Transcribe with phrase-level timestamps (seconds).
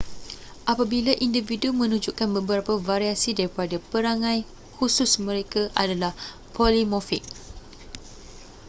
[0.71, 4.39] apabila individu menunjukkan beberapa variasi daripada perangai
[4.81, 6.13] khusus mereka adalah
[6.57, 7.21] polimorfik